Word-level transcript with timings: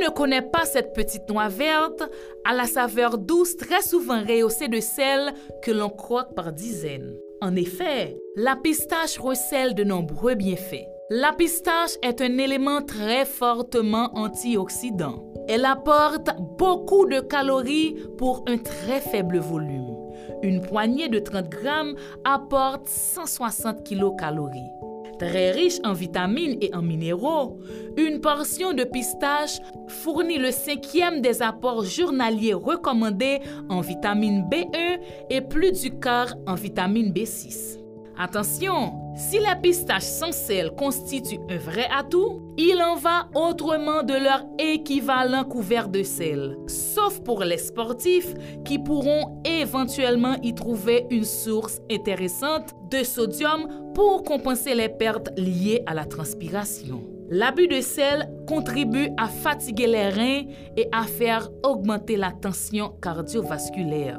ne 0.00 0.10
connaît 0.10 0.42
pas 0.42 0.64
cette 0.64 0.92
petite 0.92 1.28
noix 1.28 1.48
verte 1.48 2.02
à 2.44 2.54
la 2.54 2.64
saveur 2.64 3.18
douce 3.18 3.56
très 3.56 3.82
souvent 3.82 4.22
rehaussée 4.24 4.68
de 4.68 4.80
sel 4.80 5.32
que 5.62 5.70
l'on 5.70 5.90
croque 5.90 6.34
par 6.34 6.52
dizaines? 6.52 7.16
En 7.40 7.54
effet, 7.54 8.16
la 8.36 8.56
pistache 8.56 9.18
recèle 9.18 9.74
de 9.74 9.84
nombreux 9.84 10.34
bienfaits. 10.34 10.86
La 11.10 11.32
pistache 11.32 11.96
est 12.02 12.20
un 12.20 12.38
élément 12.38 12.82
très 12.82 13.24
fortement 13.24 14.10
antioxydant. 14.14 15.24
Elle 15.48 15.64
apporte 15.64 16.30
beaucoup 16.58 17.06
de 17.06 17.20
calories 17.20 17.96
pour 18.18 18.44
un 18.46 18.58
très 18.58 19.00
faible 19.00 19.38
volume. 19.38 19.96
Une 20.42 20.60
poignée 20.60 21.08
de 21.08 21.18
30 21.18 21.48
grammes 21.48 21.94
apporte 22.24 22.88
160 22.88 23.84
kilocalories. 23.84 24.70
Très 25.18 25.50
riche 25.50 25.78
en 25.84 25.94
vitamines 25.94 26.58
et 26.60 26.72
en 26.74 26.82
minéraux, 26.82 27.58
une 27.96 28.20
portion 28.20 28.72
de 28.72 28.84
pistache 28.84 29.58
fournit 29.88 30.38
le 30.38 30.52
cinquième 30.52 31.20
des 31.20 31.42
apports 31.42 31.84
journaliers 31.84 32.54
recommandés 32.54 33.40
en 33.68 33.80
vitamine 33.80 34.44
B1 34.48 35.00
et 35.30 35.40
plus 35.40 35.72
du 35.72 35.98
quart 35.98 36.34
en 36.46 36.54
vitamine 36.54 37.12
B6. 37.12 37.87
Attention, 38.20 39.14
si 39.14 39.38
la 39.38 39.54
pistache 39.54 40.02
sans 40.02 40.32
sel 40.32 40.72
constitue 40.72 41.38
un 41.48 41.56
vrai 41.56 41.86
atout, 41.96 42.42
il 42.56 42.82
en 42.82 42.96
va 42.96 43.28
autrement 43.32 44.02
de 44.02 44.14
leur 44.14 44.44
équivalent 44.58 45.44
couvert 45.44 45.88
de 45.88 46.02
sel, 46.02 46.56
sauf 46.66 47.20
pour 47.20 47.44
les 47.44 47.58
sportifs 47.58 48.34
qui 48.64 48.80
pourront 48.80 49.40
éventuellement 49.44 50.34
y 50.42 50.52
trouver 50.52 51.06
une 51.10 51.24
source 51.24 51.80
intéressante 51.88 52.74
de 52.90 53.04
sodium 53.04 53.92
pour 53.94 54.24
compenser 54.24 54.74
les 54.74 54.88
pertes 54.88 55.30
liées 55.38 55.84
à 55.86 55.94
la 55.94 56.04
transpiration. 56.04 57.04
L'abus 57.30 57.68
de 57.68 57.80
sel 57.80 58.28
contribue 58.48 59.10
à 59.16 59.28
fatiguer 59.28 59.86
les 59.86 60.08
reins 60.08 60.42
et 60.76 60.88
à 60.90 61.04
faire 61.04 61.50
augmenter 61.62 62.16
la 62.16 62.32
tension 62.32 62.94
cardiovasculaire. 63.00 64.18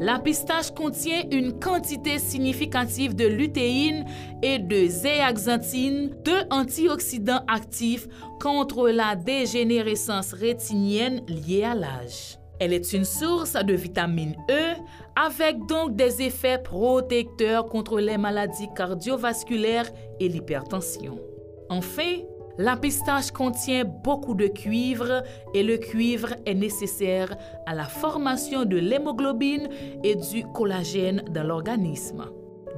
La 0.00 0.18
pistache 0.18 0.70
contient 0.70 1.24
une 1.30 1.60
quantité 1.60 2.18
significative 2.18 3.14
de 3.14 3.26
lutéine 3.26 4.06
et 4.42 4.58
de 4.58 4.86
zéaxanthine, 4.86 6.16
deux 6.24 6.40
antioxydants 6.50 7.44
actifs 7.46 8.08
contre 8.40 8.88
la 8.88 9.14
dégénérescence 9.14 10.32
rétinienne 10.32 11.20
liée 11.28 11.64
à 11.64 11.74
l'âge. 11.74 12.38
Elle 12.58 12.72
est 12.72 12.94
une 12.94 13.04
source 13.04 13.52
de 13.52 13.74
vitamine 13.74 14.36
E 14.50 14.74
avec 15.16 15.66
donc 15.66 15.96
des 15.96 16.22
effets 16.22 16.62
protecteurs 16.62 17.68
contre 17.68 18.00
les 18.00 18.16
maladies 18.16 18.70
cardiovasculaires 18.74 19.90
et 20.18 20.28
l'hypertension. 20.30 21.20
Enfin, 21.68 22.20
la 22.58 22.76
pistache 22.76 23.30
contient 23.30 23.84
beaucoup 23.84 24.34
de 24.34 24.46
cuivre 24.46 25.22
et 25.54 25.62
le 25.62 25.76
cuivre 25.78 26.34
est 26.46 26.54
nécessaire 26.54 27.36
à 27.66 27.74
la 27.74 27.84
formation 27.84 28.64
de 28.64 28.76
l'hémoglobine 28.76 29.68
et 30.04 30.16
du 30.16 30.44
collagène 30.52 31.22
dans 31.30 31.44
l'organisme. 31.44 32.24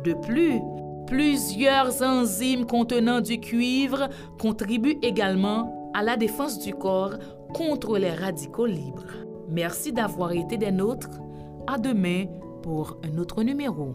De 0.05 0.15
plus, 0.15 0.61
plusieurs 1.07 2.03
enzymes 2.03 2.67
contenant 2.67 3.21
du 3.21 3.41
cuivre 3.41 4.09
contribuent 4.39 4.99
également 5.03 5.91
à 5.95 6.03
la 6.03 6.17
défense 6.17 6.59
du 6.59 6.75
corps 6.75 7.15
contre 7.55 7.99
les 7.99 8.13
radicaux 8.13 8.67
libres. 8.67 9.07
Merci 9.49 9.93
d'avoir 9.93 10.33
été 10.33 10.57
des 10.57 10.71
nôtres. 10.71 11.21
À 11.67 11.79
demain 11.79 12.27
pour 12.63 12.99
un 13.05 13.19
autre 13.19 13.43
numéro. 13.43 13.95